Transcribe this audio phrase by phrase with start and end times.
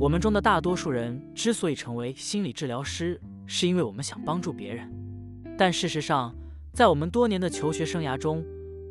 [0.00, 4.88] 我们中的大多数人之所以成为心理治疗师，是因为我们想帮助别人。
[5.58, 6.32] 但事实上，
[6.72, 8.44] 在我们多年的求学生涯中，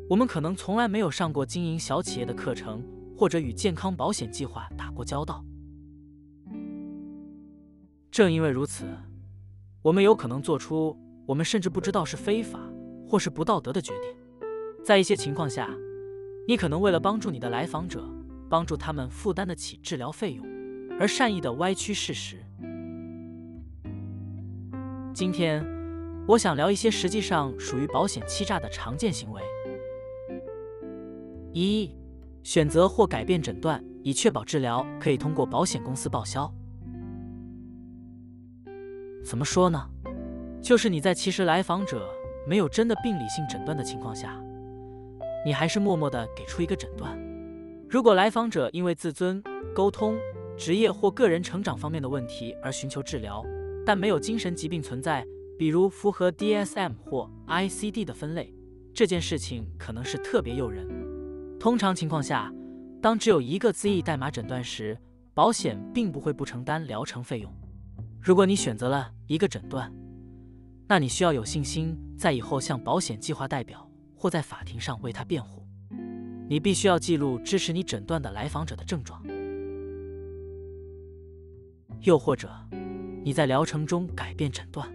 [0.06, 2.84] 我们可能从来没有上过经营小企业的课程，
[3.16, 5.42] 或者与健康保险计划打过交道。
[8.10, 8.84] 正因为如此，
[9.80, 12.60] 我们有可能做出我们甚至不知道是非法
[13.08, 14.10] 或是不道德的决定。
[14.84, 15.74] 在一些情况下，
[16.46, 18.06] 你可能为了帮助你的来访者，
[18.50, 20.46] 帮助他们负担得起治疗费用，
[20.98, 22.36] 而善意的歪曲事实。
[25.14, 25.64] 今天，
[26.26, 29.40] 我想聊一些实际上属于保险欺诈的常见行为。
[31.52, 31.90] 一、
[32.42, 36.52] 选择或改变诊断，以确保治疗可以通过保险公司报销。
[39.24, 39.88] 怎么说呢？
[40.60, 42.08] 就是你在其实来访者
[42.46, 44.40] 没有真的病理性诊断的情况下，
[45.44, 47.16] 你还是默默的给出一个诊断。
[47.88, 49.42] 如果来访者因为自尊、
[49.74, 50.16] 沟通、
[50.58, 53.44] 职业或个人成长方面的问题而寻求治疗，
[53.86, 55.24] 但没有精神疾病存在，
[55.56, 58.52] 比如符合 DSM 或 ICD 的分类，
[58.92, 60.84] 这件事情可能是特别诱人。
[61.60, 62.52] 通常情况下，
[63.00, 64.98] 当只有一个 ZE 代码诊断时，
[65.32, 67.54] 保险并不会不承担疗程费用。
[68.20, 69.92] 如果你选择了一个诊断，
[70.88, 75.64] 那你需要有信心在以后向保险计划代表或在法庭上为他辩护。
[76.48, 79.22] 你必须要记录支持你诊断的来访者的症状，
[82.02, 82.48] 又或者
[83.24, 84.88] 你在疗程中改变诊断。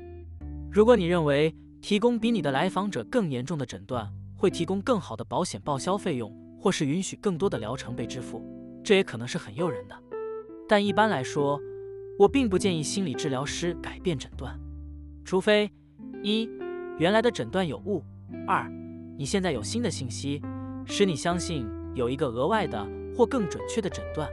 [0.72, 8.42] 如果你认为提供比你的来访者更严重的诊断会提供更好的保险报销费用，或是允许更多的疗程被支付，
[8.84, 9.96] 这也可能是很诱人的。
[10.68, 11.60] 但一般来说，
[12.18, 14.58] 我并不建议心理治疗师改变诊断，
[15.26, 15.70] 除非
[16.22, 16.50] 一
[16.98, 18.02] 原来的诊断有误；
[18.48, 18.70] 二
[19.18, 20.42] 你现在有新的信息，
[20.86, 24.28] 使你相信有一个额外的或更准确的诊断；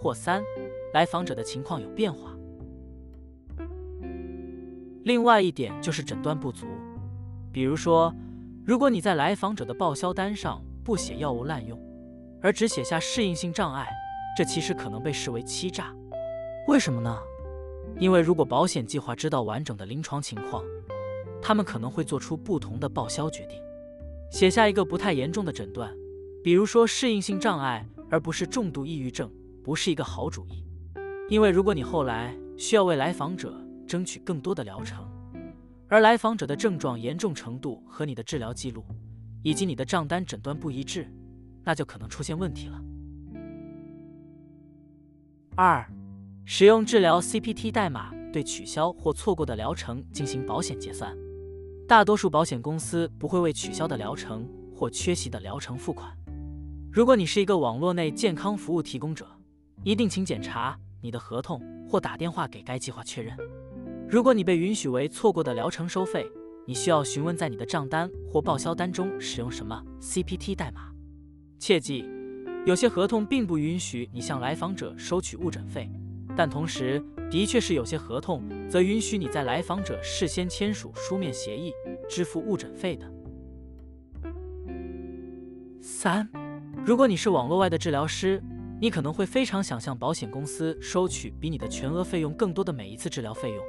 [0.00, 0.42] 或三
[0.94, 2.34] 来访者的情况有变化。
[5.02, 6.66] 另外一点就是诊断不足，
[7.52, 8.14] 比如说，
[8.64, 11.78] 如果你在来访者的报销单上不写药物滥用，
[12.40, 13.88] 而只写下适应性障碍，
[14.36, 15.92] 这其实可能被视为欺诈。
[16.68, 17.18] 为什么呢？
[17.98, 20.62] 因为如果保险计划知道完整的临床情况，
[21.42, 23.60] 他们可能会做出不同的报销决定。
[24.30, 25.92] 写下一个不太严重的诊断，
[26.42, 29.28] 比如说适应性障碍，而不是重度抑郁症，
[29.62, 30.64] 不是一个好主意。
[31.28, 35.04] 因为如果你后来需要为来访者争取更多的疗程，
[35.88, 38.84] 而来访者的症状严重程度和你的治疗记录
[39.42, 41.10] 以及你的账单诊断不一致，
[41.62, 42.80] 那就可能出现问题了。
[45.56, 45.86] 二。
[46.46, 51.16] 使用治疗 CPT 代码对取消或错过的疗程进行保险结算。
[51.88, 54.46] 大多数保险公司不会为取消的疗程
[54.76, 56.14] 或缺席的疗程付款。
[56.92, 59.26] 如果你是一个网络内健康服务提供者，
[59.84, 63.36] 一定请检查你的合同或打电话给该计划确认。
[64.08, 66.26] 如果你被允许为错过的疗程收费，
[66.66, 70.90] 你需要询问在你的账单或报销单中使用什么 CPT 代码。
[71.58, 72.08] 切记，
[72.64, 75.90] 有些合同并不允许你向来访者收取误诊费。
[76.34, 81.70] 但同时，的确是有些合同则允许你在来访者事先签署书面协议
[82.08, 83.12] 支付误诊费的。
[85.82, 86.26] 三，
[86.82, 88.42] 如果你是网络外的治疗师，
[88.80, 93.64] 你可能会非常想向保险公司收取比你的全额费用更多的每一次治疗费用，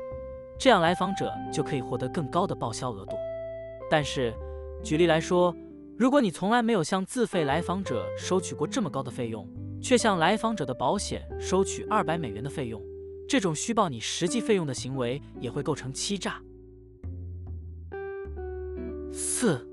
[0.60, 3.16] 这样来访者就可以获得更高的报销额度。
[3.90, 4.34] 但是，
[4.84, 5.56] 举例来说，
[5.98, 9.48] 如果你从来没有向自费来访者收取过这么高的费用，
[9.82, 12.82] 却向来访者的保险收取二百美元的费用，
[13.30, 16.42] 这种虚报你实际费用的行为也会构成欺诈。
[19.12, 19.66] 四、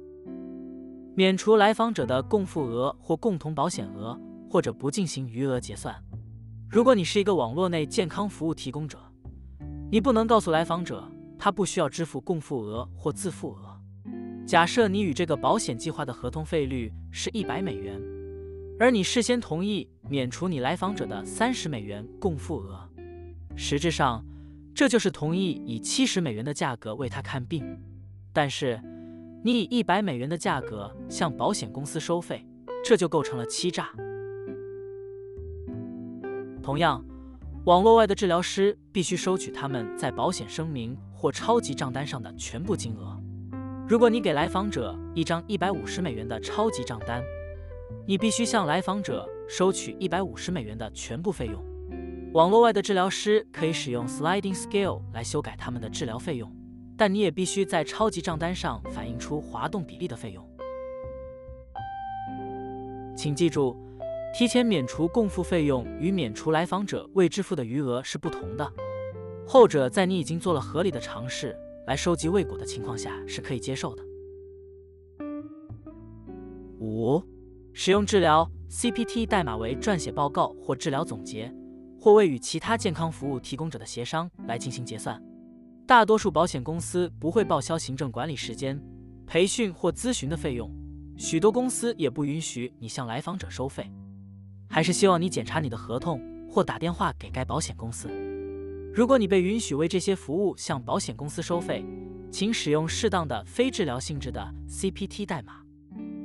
[1.17, 4.17] 免除来访者的共付额或共同保险额，
[4.53, 5.97] 或者不进行余额结算。
[6.69, 8.99] 如果你是一个网络内健康服务提供者，
[9.91, 13.81] 你不能告诉来访者他不需要支付共付额或自付额。
[14.47, 17.99] 假设你与这个保险计划的合同费率是一百美元。
[18.79, 22.87] 而你事先同意免除你来访者的三十美元共付额，
[23.57, 24.23] 实质上
[24.75, 27.65] 这就是同意以七十美元的价格为他看病，
[28.35, 28.79] 但是
[29.43, 32.47] 你以一百美元的价格向保险公司收费，
[32.85, 33.89] 这就构成了欺诈。
[36.63, 37.05] 同样，
[37.65, 43.19] 网络外的治疗师必须收取他们在保险声明或超级账单上的全部金额。
[43.89, 47.23] 如果你给来访者一张一百五十美元的超级账单，
[48.07, 51.63] 你必须向来访者收取一百五十美元的全部费用。
[52.33, 56.51] 网络外的治疗师可以使用 sliding scale 来修改他们的治疗费用，
[56.97, 60.49] 但你也必须在超级账单上反映出滑动比例的费用。
[63.15, 63.77] 请记住，
[64.35, 68.73] 提前免除共付费用与免除来访者未支付的余额是不同的，
[69.47, 71.55] 后者在你已经做了合理的尝试
[71.87, 74.03] 来收集未果的情况下是可以接受的。
[76.81, 77.23] 五、
[77.75, 81.53] 使用治疗 CPT 代码为撰写报告或治疗总结，
[82.01, 85.23] 或为与其他健康服务提供者的协商来进行结算。
[85.87, 88.83] 大多数保险公司不会报销行政管理时间、
[89.27, 90.75] 培训或咨询的费用，
[91.19, 93.93] 许多公司也不允许你向来访者收费。
[94.73, 98.09] 还是希望你检查你的合同或打电话给该保险公司。
[98.95, 101.85] 如果你被允许为这些服务向保险公司收费，
[102.31, 105.61] 请使用适当的非治疗性质的 CPT 代码。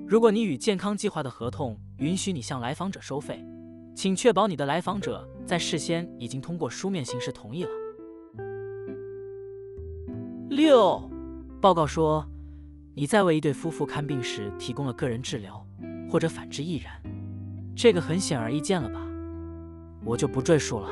[0.08, 3.46] 如果你与健康计划的合同允许你向来访者收费，
[3.94, 7.70] 请确保你的来访者在事先已经通过书面形式同意了。
[10.50, 11.10] 六，
[11.60, 12.26] 报告说
[12.96, 15.68] 你在为一对夫妇看病时提供了个人治疗，
[16.10, 16.94] 或者反之亦然。
[17.78, 19.00] 这个很显而易见了吧？
[20.04, 20.90] 我就不赘述了。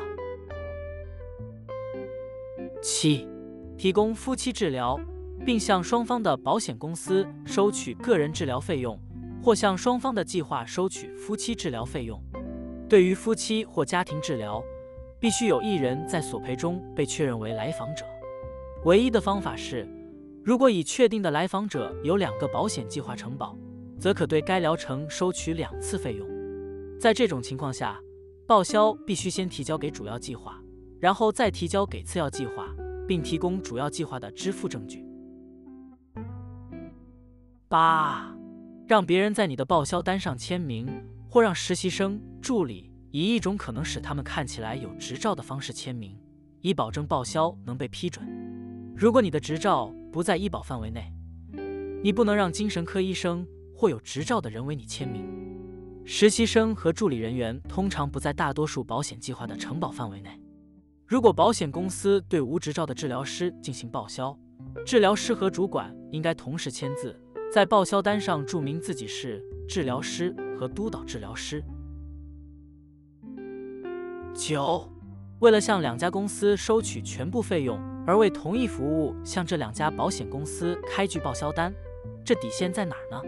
[2.80, 3.28] 七，
[3.76, 4.96] 提供夫妻治疗，
[5.44, 8.96] 并向双方的保险公司收取个人治疗费用。
[9.42, 12.20] 或向双方的计划收取夫妻治疗费用。
[12.88, 14.60] 对于夫妻或家庭治疗，
[15.20, 18.04] 必须有一人在索赔中被确认为来访者。
[18.84, 19.88] 唯一的方法是，
[20.44, 23.56] 如果已确定的来访者有两个保险计划承保，
[24.00, 26.35] 则可对该疗程收取两次费用。
[26.98, 28.00] 在这种情况下，
[28.46, 30.60] 报销必须先提交给主要计划，
[31.00, 32.68] 然后再提交给次要计划，
[33.06, 35.04] 并提供主要计划的支付证据。
[37.68, 38.32] 八。
[38.88, 40.86] 让别人在你的报销单上签名，
[41.28, 46.16] 或让实习生、助理以一种可能使他们看起来有执照的方式签名，
[46.60, 48.24] 以保证报销能被批准。
[48.96, 51.12] 如果你的执照不在医保范围内，
[52.00, 53.44] 你不能让精神科医生
[53.74, 55.45] 或有执照的人为你签名。
[56.08, 60.40] 实习生和助理人员通常不在大多数保险计划的承保范围内。
[61.04, 64.38] 如果保险公司对无执照的治疗师进行报销，
[64.86, 67.20] 治疗师和主管应该同时签字。
[67.52, 71.60] 在报销单上注明自己是治疗师和督导治疗师。
[74.32, 74.88] 九，
[75.40, 81.74] 为了向两家公司收取全部费用而为同一服务向这两家保险公司开具报销单，
[82.24, 83.20] 这底线在哪儿呢？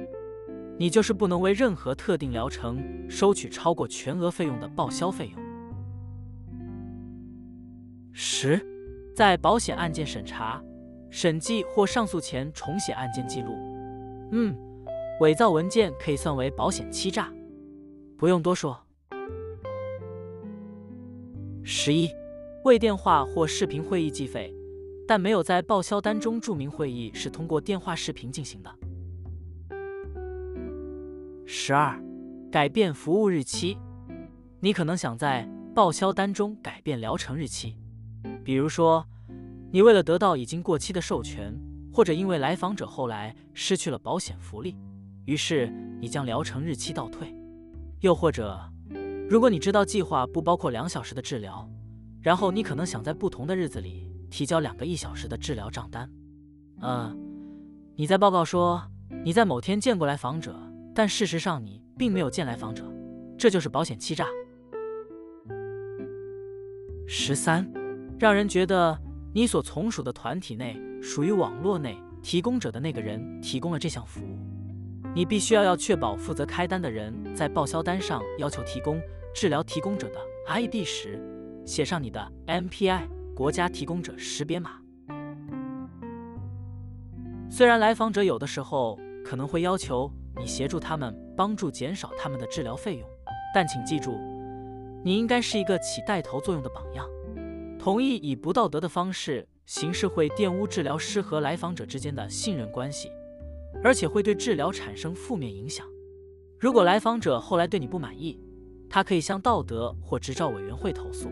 [0.79, 2.81] 你就是不能为任何特定疗程
[3.11, 5.43] 收取超过全额费用的报销费用。
[8.13, 8.65] 十，
[9.15, 10.63] 在保险案件审查、
[11.11, 13.53] 审计或上诉前重写案件记录。
[14.31, 14.57] 嗯，
[15.21, 17.33] 伪造文件可以算为保险欺诈，
[18.17, 18.79] 不用多说。
[21.65, 22.09] 十一，
[22.65, 24.55] 为电话或视频会议计费，
[25.09, 28.71] 但没有在报销单中注明会议是通过电话视频进行的。
[31.51, 31.99] 十二，
[32.53, 33.79] 改变服务日期，
[34.61, 37.75] 你可能想在报销单中改变疗程日期，
[38.45, 39.03] 比如说，
[39.73, 41.59] 你为了得到已经过期的授权。
[41.91, 44.77] 或者因为来访者后来失去了保险福利，
[45.25, 45.69] 于是
[46.01, 47.27] 你将疗程日期倒退；
[48.01, 48.61] 又或者，
[49.29, 51.69] 如果你知道计划不包括两小时的治疗，
[52.21, 56.09] 然后你可能想在不同的日子里提交两个一小时的治疗账单。
[56.83, 57.19] 嗯，
[57.97, 58.81] 你在报告说
[59.25, 60.57] 你在某天见过来访者，
[60.99, 62.83] 但事实上你并没有见来访者，
[63.39, 64.27] 这就是保险欺诈。
[67.07, 67.65] 十三，
[68.19, 69.01] 让人觉得
[69.33, 70.77] 你所从属的团体内。
[71.01, 74.37] 属于网络内提供者的那个人提供了这项服务，
[75.15, 79.01] 你必须要要确保负责开单的人在报销单上要求提供
[79.33, 81.23] 治疗提供者的 ID 时，
[81.65, 84.81] 写上你的 MPI 国家提供者识别码。
[87.49, 93.09] 虽然来访者有的时候可能会要求你协助他们帮助减少他们的治疗费用，
[93.55, 94.17] 但请记住，
[95.05, 97.07] 你应该是一个起带头作用的榜样。
[97.79, 99.47] 同意以不道德的方式。
[99.69, 103.13] 形式会玷污治疗师和来访者之间的信任关系，
[103.85, 105.87] 而且会对治疗产生负面影响。
[106.59, 108.41] 如果来访者后来对你不满意，
[108.89, 111.29] 他可以向道德或执照委员会投诉，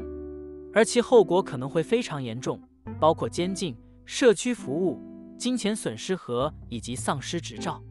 [0.74, 2.60] 而其后果可能会非常严重，
[3.00, 5.00] 包括监禁、社区服务、
[5.38, 7.82] 金钱损失和以及丧失执照。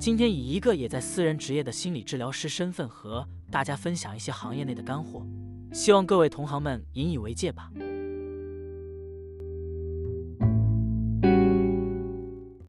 [0.00, 5.26] 今天以一个也在私人职业的心理治疗师身份和大家分享一些行业内的干货。
[5.72, 7.68] 希望各位同行们引以为戒吧。